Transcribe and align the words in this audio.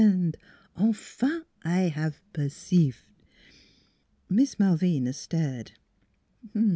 Enfin, 0.79 1.45
I 1.63 1.81
have 1.89 2.23
perceive!" 2.33 3.05
Miss 4.31 4.55
Malvina 4.57 5.13
stared. 5.13 5.73